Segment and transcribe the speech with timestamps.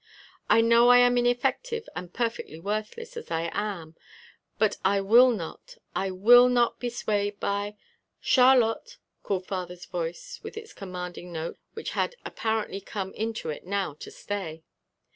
[0.49, 3.95] "I know I am ineffective and perfectly worthless as I am
[4.57, 7.75] but I will not, I will not be swayed by"
[8.33, 13.93] "Charlotte," called father's voice with its commanding note which had apparently come into it now
[13.99, 14.63] to stay.